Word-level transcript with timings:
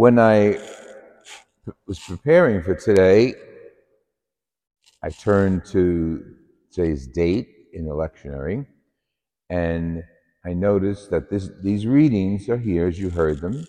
when 0.00 0.18
I 0.18 0.58
was 1.86 1.98
preparing 1.98 2.62
for 2.62 2.74
today, 2.74 3.34
I 5.04 5.10
turned 5.10 5.66
to 5.66 6.24
today's 6.72 7.06
date 7.06 7.48
in 7.74 7.84
the 7.84 7.92
lectionary, 7.92 8.64
and 9.50 10.02
I 10.46 10.54
noticed 10.54 11.10
that 11.10 11.28
this, 11.28 11.50
these 11.62 11.86
readings 11.86 12.48
are 12.48 12.56
here 12.56 12.88
as 12.88 12.98
you 12.98 13.10
heard 13.10 13.42
them, 13.42 13.66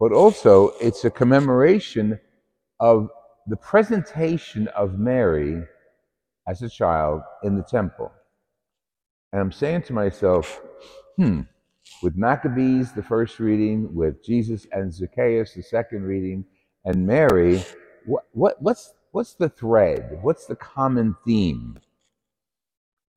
but 0.00 0.10
also 0.10 0.68
it's 0.80 1.04
a 1.04 1.10
commemoration 1.10 2.18
of 2.80 3.10
the 3.46 3.58
presentation 3.58 4.68
of 4.68 4.98
Mary 4.98 5.62
as 6.48 6.62
a 6.62 6.70
child 6.70 7.20
in 7.42 7.58
the 7.58 7.62
temple. 7.62 8.10
And 9.34 9.42
I'm 9.42 9.52
saying 9.52 9.82
to 9.82 9.92
myself, 9.92 10.62
hmm, 11.18 11.42
with 12.02 12.16
Maccabees, 12.16 12.92
the 12.92 13.02
first 13.02 13.38
reading, 13.38 13.94
with 13.94 14.24
Jesus 14.24 14.66
and 14.72 14.92
Zacchaeus, 14.92 15.54
the 15.54 15.62
second 15.62 16.02
reading, 16.02 16.44
and 16.84 17.06
Mary, 17.06 17.62
what, 18.04 18.24
what, 18.32 18.60
what's, 18.60 18.94
what's 19.12 19.34
the 19.34 19.48
thread? 19.48 20.18
What's 20.22 20.46
the 20.46 20.56
common 20.56 21.16
theme? 21.24 21.78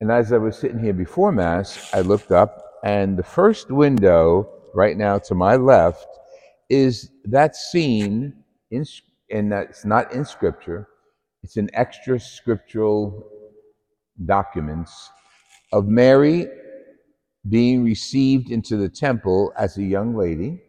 And 0.01 0.11
as 0.11 0.31
I 0.31 0.37
was 0.37 0.57
sitting 0.57 0.79
here 0.79 0.93
before 0.93 1.31
Mass, 1.31 1.93
I 1.93 2.01
looked 2.01 2.31
up, 2.31 2.63
and 2.83 3.17
the 3.17 3.23
first 3.23 3.69
window 3.69 4.49
right 4.73 4.95
now 4.97 5.17
to 5.19 5.35
my 5.35 5.55
left 5.55 6.07
is 6.69 7.11
that 7.25 7.55
scene 7.55 8.33
in, 8.71 8.85
and 9.29 9.51
that's 9.51 9.83
not 9.83 10.13
in 10.13 10.23
Scripture, 10.23 10.87
it's 11.43 11.57
in 11.57 11.69
extra 11.73 12.19
scriptural 12.19 13.29
documents 14.25 15.09
of 15.71 15.87
Mary 15.87 16.47
being 17.47 17.83
received 17.83 18.51
into 18.51 18.77
the 18.77 18.89
temple 18.89 19.53
as 19.57 19.77
a 19.77 19.83
young 19.83 20.15
lady, 20.15 20.61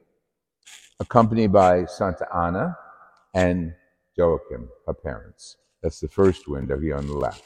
accompanied 1.00 1.52
by 1.52 1.84
Santa 1.86 2.26
Anna 2.34 2.76
and 3.34 3.74
Joachim, 4.16 4.68
her 4.86 4.94
parents. 4.94 5.56
That's 5.82 6.00
the 6.00 6.08
first 6.08 6.46
window 6.46 6.78
here 6.78 6.96
on 6.96 7.06
the 7.06 7.14
left. 7.14 7.44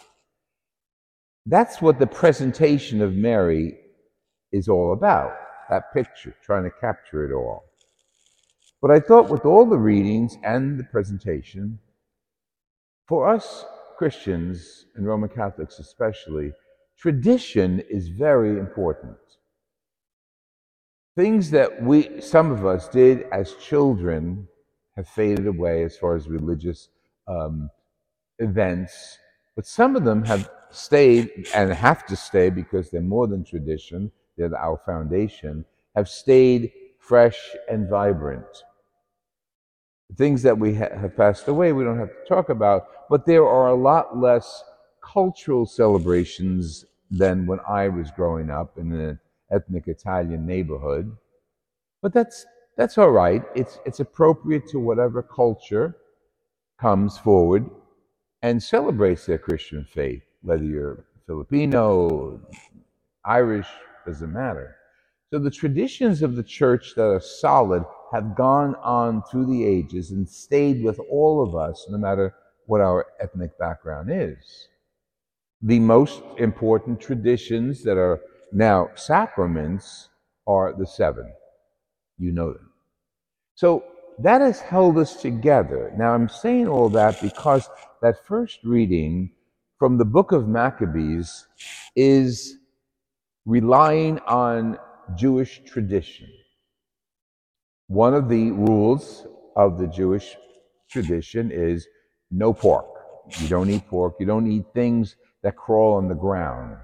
That's 1.47 1.81
what 1.81 1.99
the 1.99 2.07
presentation 2.07 3.01
of 3.01 3.15
Mary 3.15 3.79
is 4.53 4.69
all 4.69 4.93
about, 4.93 5.33
that 5.71 5.93
picture, 5.93 6.35
trying 6.43 6.65
to 6.65 6.71
capture 6.81 7.25
it 7.25 7.35
all. 7.35 7.65
But 8.81 8.91
I 8.91 9.01
thought 9.01 9.31
with 9.31 9.45
all 9.45 9.67
the 9.67 9.79
readings 9.79 10.37
and 10.43 10.79
the 10.79 10.85
presentation, 10.85 11.79
for 13.07 13.29
us 13.29 13.65
Christians 13.97 14.87
and 14.97 15.07
Roman 15.07 15.29
Catholics 15.29 15.79
especially, 15.79 16.53
tradition 16.99 17.81
is 17.91 18.09
very 18.09 18.59
important. 18.59 19.17
Things 21.17 21.51
that 21.51 21.83
we, 21.83 22.21
some 22.21 22.51
of 22.51 22.67
us, 22.67 22.89
did 22.89 23.25
as 23.33 23.55
children 23.55 24.49
have 24.97 25.09
faded 25.09 25.47
away 25.47 25.85
as 25.85 25.97
far 25.97 26.17
as 26.17 26.29
religious 26.29 26.89
um, 27.29 27.71
events, 28.39 29.19
but 29.57 29.67
some 29.67 29.97
of 29.97 30.05
them 30.05 30.25
have 30.25 30.51
stayed 30.71 31.47
and 31.55 31.73
have 31.73 32.05
to 32.07 32.17
stay 32.17 32.51
because 32.51 32.91
they're 32.91 33.01
more 33.01 33.29
than 33.29 33.45
tradition, 33.45 34.11
they're 34.37 34.57
our 34.57 34.81
foundation, 34.85 35.65
have 35.95 36.09
stayed 36.09 36.73
fresh 36.99 37.39
and 37.71 37.89
vibrant. 37.89 38.65
Things 40.17 40.43
that 40.43 40.59
we 40.59 40.75
ha- 40.75 40.97
have 40.99 41.17
passed 41.17 41.49
away, 41.49 41.73
we 41.73 41.85
don't 41.85 41.99
have 41.99 42.09
to 42.11 42.29
talk 42.29 42.49
about, 42.49 42.87
but 43.09 43.25
there 43.27 43.47
are 43.47 43.69
a 43.69 43.75
lot 43.75 44.19
less 44.19 44.65
cultural 45.05 45.67
celebrations 45.67 46.85
than 47.11 47.47
when 47.47 47.61
I 47.69 47.89
was 47.89 48.11
growing 48.11 48.51
up 48.51 48.79
in 48.79 48.93
an 48.93 49.19
ethnic 49.53 49.89
Italian 49.89 50.47
neighborhood. 50.47 51.17
But 52.03 52.13
that's 52.13 52.47
that's 52.77 52.99
all 52.99 53.11
right. 53.11 53.43
It's 53.55 53.79
it's 53.85 54.01
appropriate 54.01 54.67
to 54.69 54.79
whatever 54.81 55.23
culture 55.23 55.97
comes 56.81 57.19
forward 57.19 57.71
and 58.43 58.63
celebrates 58.63 59.27
their 59.27 59.39
Christian 59.39 59.85
faith, 59.85 60.23
whether 60.43 60.65
you're 60.65 61.05
Filipino, 61.27 62.41
Irish, 63.25 63.69
doesn't 64.07 64.33
matter. 64.33 64.77
So 65.33 65.39
the 65.39 65.51
traditions 65.51 66.23
of 66.23 66.37
the 66.37 66.43
church 66.43 66.95
that 66.97 67.05
are 67.07 67.21
solid 67.21 67.85
have 68.13 68.37
gone 68.37 68.75
on 68.77 69.23
through 69.31 69.47
the 69.47 69.65
ages 69.65 70.11
and 70.11 70.29
stayed 70.29 70.85
with 70.85 71.01
all 71.11 71.43
of 71.43 71.57
us, 71.57 71.87
no 71.89 71.99
matter 71.99 72.35
what 72.67 72.81
our 72.81 73.07
ethnic 73.21 73.59
background 73.59 74.11
is 74.13 74.69
the 75.65 75.81
most 75.81 76.23
important 76.37 77.01
traditions 77.01 77.83
that 77.85 77.97
are 77.97 78.21
now 78.53 78.91
sacraments 78.97 80.11
are 80.47 80.75
the 80.79 80.87
seven. 80.87 81.33
You 82.19 82.33
know 82.33 82.53
them. 82.53 82.71
So 83.55 83.83
that 84.19 84.43
has 84.43 84.61
held 84.61 84.99
us 84.99 85.17
together. 85.17 85.91
Now, 85.97 86.13
I'm 86.13 86.29
saying 86.29 86.69
all 86.69 86.91
that 86.91 87.21
because 87.23 87.69
that 88.03 88.27
first 88.27 88.61
reading 88.63 89.33
from 89.79 89.97
the 89.97 90.05
book 90.05 90.33
of 90.33 90.47
Maccabees 90.47 91.47
is 91.97 92.59
relying 93.47 94.19
on 94.21 94.79
Jewish 95.17 95.63
tradition. 95.67 96.29
One 97.87 98.15
of 98.15 98.29
the 98.29 98.51
rules 98.51 99.27
of 99.57 99.79
the 99.79 99.87
Jewish 99.87 100.37
tradition 100.91 101.51
is 101.51 101.87
no 102.31 102.53
pork. 102.53 102.87
You 103.41 103.49
don't 103.49 103.71
eat 103.71 103.89
pork. 103.89 104.17
You 104.21 104.27
don't 104.27 104.47
eat 104.47 104.67
things 104.75 105.17
that 105.45 105.57
crawl 105.57 105.95
on 105.95 106.09
the 106.09 106.15
ground. 106.15 106.77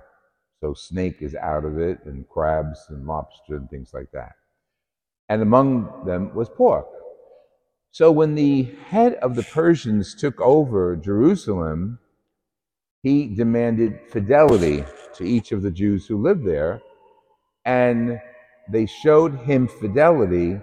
So 0.61 0.75
snake 0.75 1.17
is 1.23 1.35
out 1.35 1.65
of 1.65 1.79
it, 1.79 1.99
and 2.05 2.29
crabs 2.29 2.87
and 2.91 3.07
lobster 3.07 3.57
and 3.57 3.69
things 3.69 3.93
like 3.93 4.13
that. 4.13 4.33
And 5.31 5.43
among 5.43 6.05
them 6.05 6.35
was 6.35 6.51
pork. 6.51 6.87
So 7.91 8.13
when 8.13 8.35
the 8.35 8.65
head 8.87 9.15
of 9.15 9.35
the 9.35 9.43
Persians 9.43 10.15
took 10.15 10.41
over 10.41 10.95
Jerusalem, 10.95 11.99
he 13.03 13.27
demanded 13.35 13.99
fidelity 14.11 14.85
to 15.15 15.25
each 15.25 15.51
of 15.53 15.63
the 15.63 15.71
Jews 15.71 16.07
who 16.07 16.23
lived 16.23 16.47
there, 16.47 16.83
and 17.65 18.21
they 18.69 18.85
showed 18.85 19.35
him 19.39 19.67
fidelity, 19.67 20.61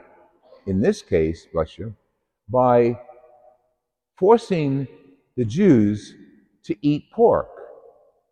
in 0.68 0.80
this 0.80 1.02
case, 1.02 1.48
bless 1.52 1.80
you, 1.80 1.96
by 2.48 3.00
forcing 4.18 4.88
the 5.36 5.46
Jews 5.46 6.14
to 6.64 6.76
eat 6.82 7.12
pork. 7.12 7.50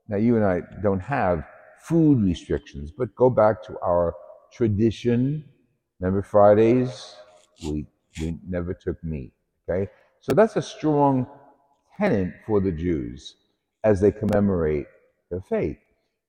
Now, 0.08 0.18
you 0.18 0.36
and 0.38 0.46
I 0.46 0.62
don't 0.84 1.00
have 1.02 1.46
food 1.82 2.24
restrictions, 2.24 2.92
but 2.92 3.16
go 3.16 3.30
back 3.30 3.64
to 3.64 3.80
our 3.82 4.16
tradition. 4.54 5.46
Remember 6.00 6.22
Fridays? 6.24 7.16
We, 7.64 7.88
we 8.22 8.40
never 8.48 8.74
took 8.74 9.04
meat. 9.04 9.34
Okay? 9.70 9.90
So 10.22 10.34
that's 10.34 10.58
a 10.58 10.62
strong 10.62 11.28
tenet 11.98 12.34
for 12.46 12.62
the 12.62 12.72
Jews 12.72 13.36
as 13.84 14.02
they 14.02 14.12
commemorate 14.12 14.88
their 15.32 15.42
faith. 15.42 15.78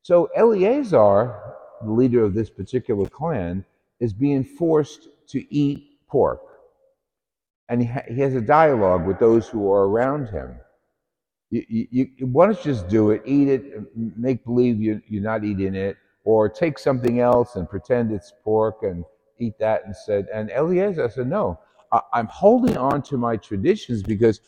So 0.03 0.31
Eleazar, 0.37 1.55
the 1.85 1.93
leader 1.93 2.25
of 2.25 2.35
this 2.35 2.51
particular 2.51 3.09
clan, 3.09 3.65
is 4.01 4.13
being 4.13 4.45
forced 4.45 5.09
to 5.29 5.55
eat 5.55 6.01
pork. 6.09 6.41
And 7.69 7.83
he, 7.83 7.89
ha- 7.89 8.03
he 8.09 8.21
has 8.21 8.35
a 8.35 8.41
dialogue 8.41 9.07
with 9.07 9.19
those 9.19 9.49
who 9.49 9.71
are 9.73 9.89
around 9.89 10.29
him. 10.29 10.57
You, 11.51 11.65
you, 11.69 11.89
you, 11.93 12.27
why 12.27 12.47
don't 12.47 12.59
you 12.65 12.73
just 12.73 12.89
do 12.89 13.13
it, 13.13 13.23
eat 13.27 13.49
it, 13.49 13.65
make 13.97 14.45
believe 14.45 14.81
you, 14.81 15.03
you're 15.09 15.23
not 15.23 15.45
eating 15.45 15.75
it, 15.77 15.97
or 16.25 16.49
take 16.49 16.79
something 16.79 17.21
else 17.21 17.57
and 17.57 17.69
pretend 17.71 18.13
it's 18.13 18.33
pork 18.45 18.79
and 18.83 19.05
eat 19.41 19.55
that 19.61 19.85
instead. 19.87 20.27
And 20.35 20.51
Eleazar 20.51 21.11
said, 21.11 21.29
No, 21.29 21.61
I, 21.93 22.01
I'm 22.15 22.27
holding 22.29 22.77
on 22.77 23.03
to 23.05 23.19
my 23.19 23.37
traditions 23.39 24.03
because 24.03 24.41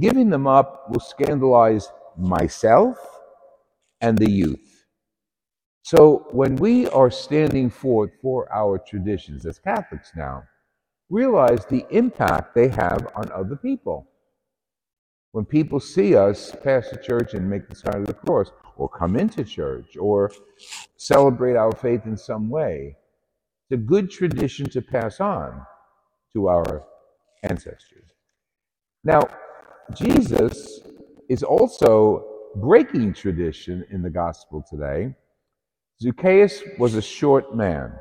giving 0.00 0.30
them 0.30 0.46
up 0.46 0.90
will 0.90 1.00
scandalize 1.00 1.88
myself 2.18 2.98
and 4.00 4.18
the 4.18 4.30
youth. 4.30 4.86
So 5.84 6.28
when 6.32 6.56
we 6.56 6.88
are 6.88 7.10
standing 7.10 7.70
forth 7.70 8.12
for 8.22 8.52
our 8.54 8.78
traditions 8.78 9.46
as 9.46 9.58
Catholics 9.58 10.12
now, 10.16 10.44
realize 11.10 11.66
the 11.66 11.86
impact 11.90 12.54
they 12.54 12.68
have 12.68 13.08
on 13.16 13.30
other 13.32 13.56
people. 13.56 14.08
When 15.34 15.44
people 15.44 15.80
see 15.80 16.14
us 16.14 16.54
pass 16.62 16.90
the 16.90 16.96
church 16.96 17.34
and 17.34 17.50
make 17.50 17.68
the 17.68 17.74
sign 17.74 18.02
of 18.02 18.06
the 18.06 18.14
cross, 18.14 18.52
or 18.76 18.88
come 18.88 19.16
into 19.16 19.42
church, 19.42 19.96
or 19.96 20.30
celebrate 20.96 21.56
our 21.56 21.72
faith 21.72 22.02
in 22.06 22.16
some 22.16 22.48
way, 22.48 22.94
it's 23.64 23.80
a 23.80 23.84
good 23.84 24.12
tradition 24.12 24.70
to 24.70 24.80
pass 24.80 25.18
on 25.18 25.60
to 26.34 26.46
our 26.46 26.84
ancestors. 27.42 28.12
Now, 29.02 29.22
Jesus 29.92 30.82
is 31.28 31.42
also 31.42 32.24
breaking 32.54 33.14
tradition 33.14 33.84
in 33.90 34.02
the 34.02 34.10
gospel 34.10 34.64
today. 34.70 35.16
Zacchaeus 36.00 36.62
was 36.78 36.94
a 36.94 37.02
short 37.02 37.56
man, 37.56 37.92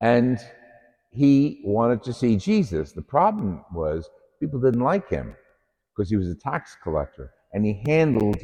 and 0.00 0.38
he 1.10 1.60
wanted 1.62 2.02
to 2.04 2.14
see 2.14 2.38
Jesus. 2.38 2.92
The 2.92 3.02
problem 3.02 3.66
was 3.74 4.08
people 4.40 4.60
didn't 4.60 4.80
like 4.80 5.10
him 5.10 5.36
because 5.98 6.10
he 6.10 6.16
was 6.16 6.28
a 6.28 6.34
tax 6.34 6.76
collector 6.80 7.32
and 7.52 7.64
he 7.64 7.82
handled 7.86 8.38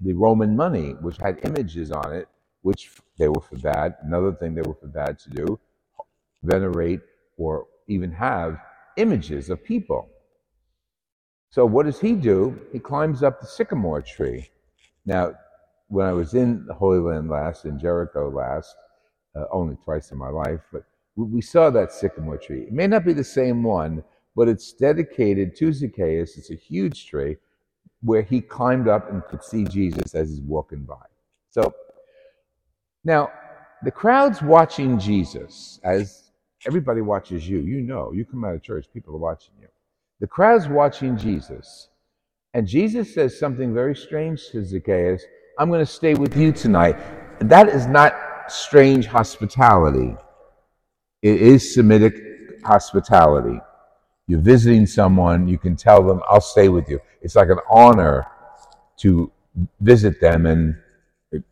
the 0.00 0.14
Roman 0.14 0.56
money, 0.56 0.92
which 1.02 1.18
had 1.18 1.38
images 1.44 1.90
on 1.90 2.14
it, 2.14 2.26
which 2.62 2.90
they 3.18 3.28
were 3.28 3.42
forbade. 3.42 3.92
Another 4.02 4.32
thing 4.32 4.54
they 4.54 4.62
were 4.62 4.74
forbade 4.74 5.18
to 5.18 5.30
do, 5.30 5.60
venerate 6.42 7.00
or 7.36 7.66
even 7.88 8.10
have 8.10 8.58
images 8.96 9.50
of 9.50 9.62
people. 9.62 10.08
So 11.50 11.66
what 11.66 11.84
does 11.84 12.00
he 12.00 12.14
do? 12.14 12.58
He 12.72 12.78
climbs 12.78 13.22
up 13.22 13.38
the 13.38 13.46
sycamore 13.46 14.00
tree. 14.00 14.48
Now, 15.04 15.34
when 15.88 16.06
I 16.06 16.12
was 16.12 16.32
in 16.32 16.64
the 16.66 16.74
Holy 16.74 17.00
Land 17.00 17.28
last, 17.28 17.66
in 17.66 17.78
Jericho 17.78 18.30
last, 18.30 18.74
uh, 19.36 19.44
only 19.52 19.76
twice 19.84 20.10
in 20.10 20.16
my 20.16 20.30
life, 20.30 20.60
but 20.72 20.84
we 21.16 21.42
saw 21.42 21.68
that 21.70 21.92
sycamore 21.92 22.38
tree. 22.38 22.62
It 22.62 22.72
may 22.72 22.86
not 22.86 23.04
be 23.04 23.12
the 23.12 23.22
same 23.22 23.62
one, 23.62 24.02
but 24.36 24.48
it's 24.48 24.72
dedicated 24.72 25.56
to 25.56 25.72
Zacchaeus. 25.72 26.36
It's 26.36 26.50
a 26.50 26.56
huge 26.56 27.06
tree 27.06 27.36
where 28.02 28.22
he 28.22 28.40
climbed 28.40 28.88
up 28.88 29.10
and 29.10 29.24
could 29.24 29.42
see 29.42 29.64
Jesus 29.64 30.14
as 30.14 30.30
he's 30.30 30.40
walking 30.40 30.84
by. 30.84 31.06
So 31.50 31.74
now 33.04 33.30
the 33.82 33.90
crowd's 33.90 34.42
watching 34.42 34.98
Jesus 34.98 35.80
as 35.84 36.30
everybody 36.66 37.00
watches 37.00 37.48
you. 37.48 37.60
You 37.60 37.80
know, 37.80 38.12
you 38.12 38.24
come 38.24 38.44
out 38.44 38.54
of 38.54 38.62
church, 38.62 38.86
people 38.92 39.14
are 39.14 39.18
watching 39.18 39.54
you. 39.60 39.68
The 40.20 40.26
crowd's 40.26 40.68
watching 40.68 41.16
Jesus. 41.16 41.88
And 42.52 42.66
Jesus 42.66 43.12
says 43.12 43.38
something 43.38 43.74
very 43.74 43.96
strange 43.96 44.48
to 44.50 44.64
Zacchaeus 44.64 45.24
I'm 45.58 45.68
going 45.68 45.80
to 45.80 45.86
stay 45.86 46.14
with 46.14 46.36
you 46.36 46.50
tonight. 46.50 46.96
That 47.40 47.68
is 47.68 47.86
not 47.86 48.14
strange 48.48 49.06
hospitality, 49.06 50.16
it 51.22 51.40
is 51.40 51.74
Semitic 51.74 52.14
hospitality. 52.64 53.60
You're 54.26 54.40
visiting 54.40 54.86
someone, 54.86 55.48
you 55.48 55.58
can 55.58 55.76
tell 55.76 56.02
them, 56.02 56.22
I'll 56.28 56.40
stay 56.40 56.68
with 56.68 56.88
you. 56.88 57.00
It's 57.20 57.36
like 57.36 57.50
an 57.50 57.58
honor 57.70 58.26
to 58.98 59.30
visit 59.80 60.20
them 60.20 60.46
and 60.46 60.76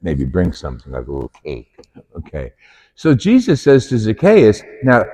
maybe 0.00 0.24
bring 0.24 0.52
something 0.52 0.92
like 0.92 1.06
a 1.06 1.12
little 1.12 1.32
cake. 1.44 1.74
Okay. 2.16 2.52
So 2.94 3.14
Jesus 3.14 3.62
says 3.62 3.88
to 3.88 3.98
Zacchaeus, 3.98 4.62
now 4.82 5.04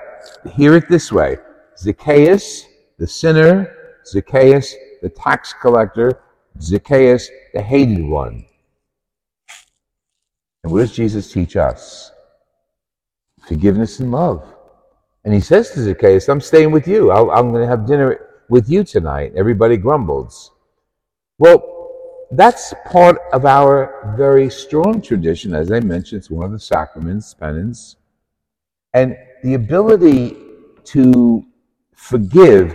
hear 0.55 0.75
it 0.75 0.88
this 0.88 1.10
way 1.12 1.38
Zacchaeus, 1.78 2.66
the 2.99 3.06
sinner, 3.06 3.75
Zacchaeus, 4.06 4.75
the 5.02 5.08
tax 5.08 5.52
collector, 5.52 6.20
Zacchaeus, 6.61 7.28
the 7.54 7.62
hated 7.62 8.04
one. 8.04 8.44
And 10.64 10.72
what 10.72 10.81
does 10.81 10.93
Jesus 10.93 11.32
teach 11.32 11.56
us? 11.56 12.11
Forgiveness 13.46 14.00
and 14.00 14.11
love. 14.11 14.44
And 15.28 15.34
he 15.34 15.42
says 15.42 15.69
to 15.72 15.82
Zacchaeus, 15.82 16.26
I'm 16.30 16.40
staying 16.40 16.70
with 16.70 16.88
you. 16.88 17.10
i 17.10 17.38
am 17.38 17.50
going 17.50 17.60
to 17.60 17.69
have 17.69 17.86
dinner 17.86 18.28
with 18.48 18.70
you 18.70 18.82
tonight. 18.82 19.34
Everybody 19.36 19.76
grumbles. 19.76 20.52
Well, 21.38 21.90
that's 22.30 22.72
part 22.86 23.19
of 23.34 23.44
our 23.44 24.14
very 24.16 24.48
strong 24.48 25.02
tradition. 25.02 25.54
As 25.54 25.70
I 25.70 25.80
mentioned, 25.80 26.20
it's 26.20 26.30
one 26.30 26.46
of 26.46 26.52
the 26.52 26.58
sacraments, 26.58 27.34
penance. 27.34 27.96
And 28.94 29.19
the 29.42 29.52
ability 29.52 30.38
to 30.84 31.44
forgive, 31.94 32.75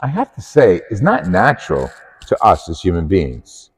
I 0.00 0.08
have 0.08 0.34
to 0.34 0.40
say, 0.40 0.80
is 0.90 1.00
not 1.00 1.28
natural 1.28 1.88
to 2.26 2.36
us 2.42 2.68
as 2.68 2.80
human 2.80 3.06
beings. 3.06 3.70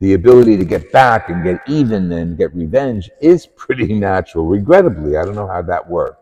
The 0.00 0.12
ability 0.12 0.58
to 0.58 0.66
get 0.66 0.92
back 0.92 1.30
and 1.30 1.42
get 1.42 1.62
even 1.66 2.12
and 2.12 2.36
get 2.36 2.54
revenge 2.54 3.08
is 3.22 3.46
pretty 3.46 3.94
natural. 3.98 4.44
Regrettably, 4.44 5.16
I 5.16 5.24
don't 5.24 5.34
know 5.34 5.48
how 5.48 5.62
that 5.62 5.88
worked. 5.88 6.19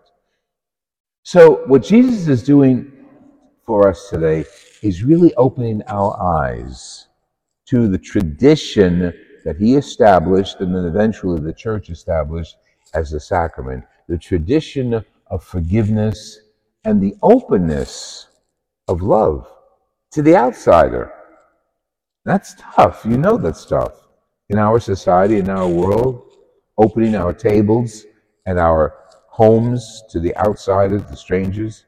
So, 1.30 1.62
what 1.66 1.82
Jesus 1.82 2.26
is 2.26 2.42
doing 2.42 2.90
for 3.66 3.86
us 3.86 4.08
today 4.08 4.46
is 4.80 5.04
really 5.04 5.34
opening 5.34 5.82
our 5.86 6.18
eyes 6.18 7.08
to 7.66 7.86
the 7.86 7.98
tradition 7.98 9.12
that 9.44 9.58
he 9.58 9.74
established 9.76 10.60
and 10.60 10.74
then 10.74 10.86
eventually 10.86 11.38
the 11.38 11.52
church 11.52 11.90
established 11.90 12.56
as 12.94 13.12
a 13.12 13.20
sacrament, 13.20 13.84
the 14.08 14.16
tradition 14.16 15.04
of 15.26 15.44
forgiveness 15.44 16.40
and 16.84 16.98
the 16.98 17.14
openness 17.20 18.28
of 18.88 19.02
love 19.02 19.52
to 20.12 20.22
the 20.22 20.34
outsider. 20.34 21.12
That's 22.24 22.54
tough. 22.58 23.04
You 23.04 23.18
know 23.18 23.36
that's 23.36 23.66
tough. 23.66 24.08
In 24.48 24.58
our 24.58 24.80
society, 24.80 25.36
in 25.36 25.50
our 25.50 25.68
world, 25.68 26.22
opening 26.78 27.14
our 27.16 27.34
tables 27.34 28.06
and 28.46 28.58
our 28.58 28.94
homes 29.38 30.02
to 30.10 30.20
the 30.20 30.36
outsiders, 30.36 31.04
the 31.04 31.16
strangers. 31.16 31.86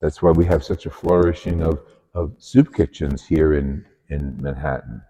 That's 0.00 0.22
why 0.22 0.30
we 0.30 0.46
have 0.46 0.64
such 0.64 0.86
a 0.86 0.90
flourishing 0.90 1.62
of, 1.62 1.82
of 2.14 2.34
soup 2.38 2.74
kitchens 2.74 3.26
here 3.26 3.54
in, 3.54 3.84
in 4.08 4.36
Manhattan 4.40 5.02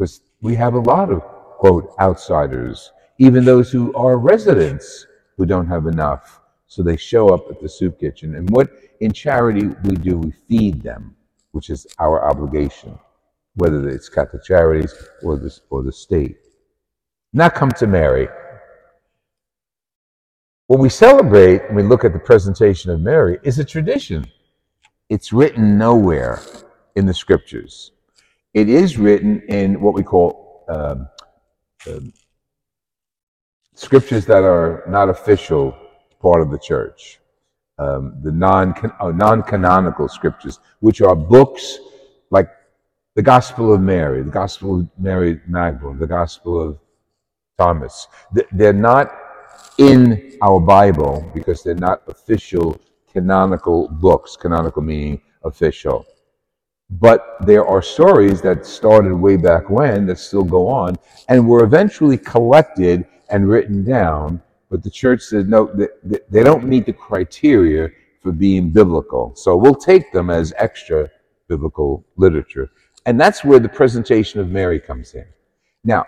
because 0.00 0.22
we 0.40 0.54
have 0.54 0.72
a 0.72 0.80
lot 0.80 1.12
of, 1.12 1.20
quote, 1.20 1.92
outsiders, 2.00 2.90
even 3.18 3.44
those 3.44 3.70
who 3.70 3.92
are 3.92 4.16
residents 4.16 5.06
who 5.36 5.44
don't 5.44 5.66
have 5.66 5.86
enough. 5.86 6.40
So 6.68 6.82
they 6.82 6.96
show 6.96 7.34
up 7.34 7.50
at 7.50 7.60
the 7.60 7.68
soup 7.68 8.00
kitchen. 8.00 8.34
And 8.36 8.48
what 8.48 8.70
in 9.00 9.12
charity 9.12 9.66
we 9.84 9.96
do, 9.96 10.16
we 10.16 10.30
feed 10.48 10.82
them, 10.82 11.14
which 11.50 11.68
is 11.68 11.86
our 11.98 12.24
obligation, 12.26 12.98
whether 13.56 13.86
it's 13.90 14.08
Catholic 14.08 14.42
Charities 14.42 14.94
or 15.22 15.36
the, 15.36 15.54
or 15.68 15.82
the 15.82 15.92
state. 15.92 16.38
Now 17.34 17.50
come 17.50 17.72
to 17.72 17.86
Mary. 17.86 18.28
What 20.70 20.78
we 20.78 20.88
celebrate 20.88 21.66
when 21.66 21.74
we 21.74 21.82
look 21.82 22.04
at 22.04 22.12
the 22.12 22.20
presentation 22.20 22.92
of 22.92 23.00
Mary 23.00 23.40
is 23.42 23.58
a 23.58 23.64
tradition. 23.64 24.24
It's 25.08 25.32
written 25.32 25.76
nowhere 25.76 26.42
in 26.94 27.06
the 27.06 27.12
scriptures. 27.12 27.90
It 28.54 28.68
is 28.68 28.96
written 28.96 29.42
in 29.48 29.80
what 29.80 29.94
we 29.94 30.04
call 30.04 30.64
um, 30.68 31.08
uh, 31.88 31.98
scriptures 33.74 34.24
that 34.26 34.44
are 34.44 34.84
not 34.86 35.08
official 35.08 35.76
part 36.22 36.40
of 36.40 36.52
the 36.52 36.58
church, 36.60 37.18
um, 37.80 38.20
the 38.22 38.30
non 38.30 38.72
uh, 39.00 39.10
non 39.10 39.42
canonical 39.42 40.06
scriptures, 40.06 40.60
which 40.78 41.00
are 41.00 41.16
books 41.16 41.80
like 42.30 42.48
the 43.16 43.22
Gospel 43.22 43.74
of 43.74 43.80
Mary, 43.80 44.22
the 44.22 44.30
Gospel 44.30 44.78
of 44.78 44.88
Mary 44.96 45.40
Magdalene, 45.48 45.98
the 45.98 46.06
Gospel 46.06 46.60
of 46.60 46.78
Thomas. 47.58 48.06
They're 48.52 48.72
not 48.72 49.10
in 49.80 50.36
our 50.42 50.60
Bible 50.60 51.28
because 51.34 51.62
they're 51.62 51.74
not 51.74 52.02
official 52.06 52.78
canonical 53.10 53.88
books, 53.88 54.36
canonical 54.36 54.82
meaning 54.82 55.20
official. 55.42 56.04
But 56.90 57.36
there 57.46 57.64
are 57.64 57.80
stories 57.80 58.42
that 58.42 58.66
started 58.66 59.14
way 59.14 59.36
back 59.36 59.70
when 59.70 60.06
that 60.06 60.18
still 60.18 60.44
go 60.44 60.68
on 60.68 60.96
and 61.28 61.48
were 61.48 61.64
eventually 61.64 62.18
collected 62.18 63.06
and 63.30 63.48
written 63.48 63.82
down. 63.82 64.42
But 64.70 64.82
the 64.82 64.90
church 64.90 65.22
said, 65.22 65.48
no, 65.48 65.72
they 66.04 66.42
don't 66.42 66.64
meet 66.64 66.84
the 66.84 66.92
criteria 66.92 67.88
for 68.20 68.32
being 68.32 68.70
biblical. 68.70 69.34
So 69.34 69.56
we'll 69.56 69.74
take 69.74 70.12
them 70.12 70.28
as 70.28 70.52
extra 70.58 71.08
biblical 71.48 72.04
literature. 72.16 72.70
And 73.06 73.18
that's 73.18 73.44
where 73.44 73.58
the 73.58 73.68
presentation 73.68 74.40
of 74.40 74.50
Mary 74.50 74.78
comes 74.78 75.14
in. 75.14 75.24
Now, 75.84 76.04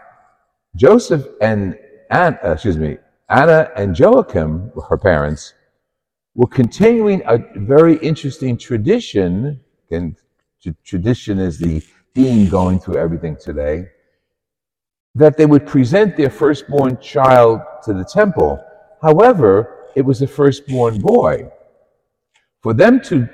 Joseph 0.76 1.26
and 1.40 1.78
uh, 2.10 2.32
excuse 2.44 2.76
me, 2.76 2.98
Anna 3.32 3.70
and 3.76 3.98
Joachim, 3.98 4.70
her 4.90 4.98
parents, 4.98 5.54
were 6.34 6.46
continuing 6.48 7.22
a 7.26 7.38
very 7.56 7.96
interesting 7.96 8.58
tradition, 8.58 9.58
and 9.90 10.16
tradition 10.84 11.38
is 11.38 11.58
the 11.58 11.80
theme 12.14 12.50
going 12.50 12.78
through 12.78 12.96
everything 12.98 13.38
today, 13.40 13.86
that 15.14 15.38
they 15.38 15.46
would 15.46 15.66
present 15.66 16.14
their 16.14 16.28
firstborn 16.28 16.98
child 17.00 17.62
to 17.84 17.94
the 17.94 18.04
temple. 18.04 18.62
However, 19.00 19.88
it 19.96 20.02
was 20.02 20.20
a 20.20 20.26
firstborn 20.26 21.00
boy. 21.00 21.50
For 22.60 22.74
them 22.74 23.00
to 23.04 23.26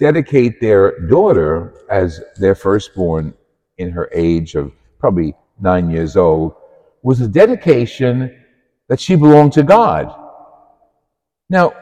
dedicate 0.00 0.60
their 0.60 1.06
daughter 1.06 1.74
as 1.88 2.20
their 2.38 2.56
firstborn 2.56 3.32
in 3.78 3.92
her 3.92 4.10
age 4.12 4.56
of 4.56 4.72
probably 4.98 5.36
nine 5.60 5.90
years 5.90 6.16
old 6.16 6.56
was 7.04 7.20
a 7.20 7.28
dedication 7.28 8.43
that 8.88 9.00
she 9.00 9.16
belonged 9.16 9.52
to 9.54 9.62
God. 9.62 10.14
Now, 11.48 11.72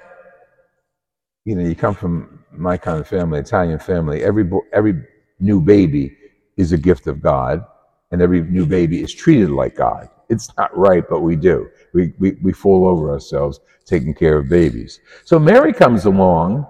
you 1.45 1.55
know, 1.55 1.67
you 1.67 1.75
come 1.75 1.95
from 1.95 2.45
my 2.53 2.77
kind 2.77 3.01
of 3.01 3.09
family, 3.09 3.41
Italian 3.41 3.79
family, 3.79 4.23
every 4.23 4.49
every 4.73 5.03
new 5.41 5.61
baby 5.61 6.17
is 6.57 6.73
a 6.73 6.79
gift 6.79 7.07
of 7.07 7.21
God, 7.21 7.65
and 8.11 8.23
every 8.23 8.43
new 8.43 8.67
baby 8.67 9.03
is 9.03 9.13
treated 9.13 9.51
like 9.51 9.77
God. 9.77 10.09
It's 10.29 10.49
not 10.57 10.77
right, 10.77 11.05
but 11.09 11.21
we 11.21 11.37
do. 11.37 11.69
We, 11.93 12.13
we, 12.19 12.33
we 12.43 12.53
fall 12.53 12.87
over 12.87 13.11
ourselves 13.11 13.61
taking 13.85 14.15
care 14.15 14.39
of 14.39 14.49
babies. 14.49 15.01
So 15.25 15.39
Mary 15.39 15.73
comes 15.73 16.05
along, 16.05 16.67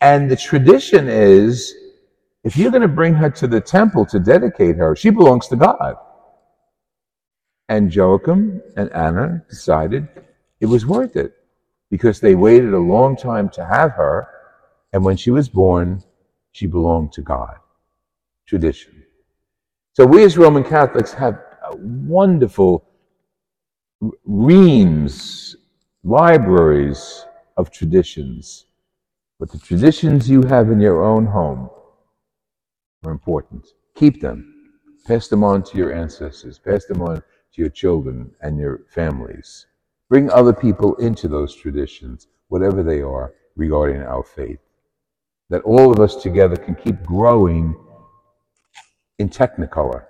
and 0.00 0.30
the 0.30 0.36
tradition 0.36 1.08
is 1.08 1.74
if 2.44 2.56
you're 2.56 2.70
going 2.70 2.82
to 2.82 2.88
bring 2.88 3.14
her 3.14 3.30
to 3.30 3.46
the 3.46 3.60
temple 3.60 4.06
to 4.06 4.18
dedicate 4.18 4.76
her, 4.76 4.94
she 4.94 5.10
belongs 5.10 5.48
to 5.48 5.56
God. 5.56 5.96
And 7.70 7.94
Joachim 7.94 8.62
and 8.76 8.92
Anna 8.92 9.44
decided 9.50 10.08
it 10.60 10.66
was 10.66 10.86
worth 10.86 11.16
it 11.16 11.34
because 11.90 12.20
they 12.20 12.36
waited 12.36 12.74
a 12.74 12.80
long 12.80 13.16
time 13.16 13.50
to 13.50 13.66
have 13.66 13.92
her 13.92 14.28
and 14.92 15.04
when 15.04 15.16
she 15.18 15.32
was 15.32 15.48
born, 15.50 16.02
she 16.52 16.66
belonged 16.66 17.12
to 17.14 17.22
God. 17.22 17.56
Tradition. 18.46 19.04
So 19.94 20.06
we 20.06 20.24
as 20.24 20.38
Roman 20.38 20.64
Catholics 20.64 21.12
have 21.14 21.40
wonderful 21.76 22.84
reams, 24.24 25.56
libraries 26.04 27.26
of 27.56 27.70
traditions 27.70 28.64
But 29.40 29.52
the 29.52 29.58
traditions 29.58 30.30
you 30.30 30.42
have 30.44 30.70
in 30.70 30.80
your 30.80 31.04
own 31.04 31.26
home 31.26 31.70
are 33.04 33.12
important. 33.12 33.66
Keep 33.96 34.20
them. 34.22 34.70
Pass 35.06 35.28
them 35.28 35.44
on 35.44 35.62
to 35.64 35.78
your 35.78 35.92
ancestors. 35.94 36.58
Pass 36.58 36.86
them 36.86 37.02
on 37.02 37.22
to 37.54 37.62
your 37.62 37.70
children 37.70 38.30
and 38.40 38.58
your 38.58 38.82
families. 38.88 39.66
Bring 40.08 40.30
other 40.30 40.52
people 40.52 40.96
into 40.96 41.28
those 41.28 41.54
traditions, 41.54 42.28
whatever 42.48 42.82
they 42.82 43.00
are, 43.00 43.32
regarding 43.56 44.02
our 44.02 44.22
faith. 44.22 44.60
That 45.50 45.62
all 45.62 45.90
of 45.92 46.00
us 46.00 46.16
together 46.16 46.56
can 46.56 46.74
keep 46.74 47.02
growing 47.04 47.74
in 49.18 49.28
technicolor, 49.28 50.04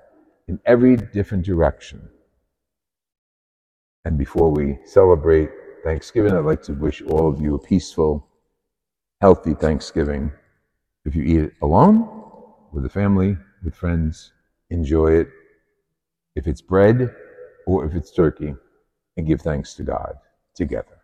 in 0.49 0.61
every 0.67 0.97
different 0.97 1.45
direction. 1.45 2.09
And 4.05 4.17
before 4.17 4.51
we 4.51 4.79
celebrate 4.85 5.51
Thanksgiving, 5.85 6.33
I'd 6.33 6.45
like 6.45 6.63
to 6.65 6.73
wish 6.73 7.03
all 7.03 7.29
of 7.29 7.41
you 7.41 7.55
a 7.55 7.59
peaceful, 7.59 8.27
healthy 9.21 9.55
Thanksgiving. 9.55 10.33
If 11.05 11.15
you 11.15 11.23
eat 11.23 11.41
it 11.41 11.53
alone, 11.63 12.21
with 12.73 12.85
the 12.85 12.89
family, 12.89 13.37
with 13.65 13.75
friends, 13.75 14.33
enjoy 14.71 15.13
it. 15.13 15.29
If 16.37 16.47
it's 16.47 16.63
bread 16.63 17.15
or 17.67 17.85
if 17.85 17.95
it's 17.95 18.11
turkey, 18.11 18.55
and 19.17 19.27
give 19.27 19.41
thanks 19.41 19.75
to 19.75 19.83
God 19.83 20.19
together. 20.55 21.01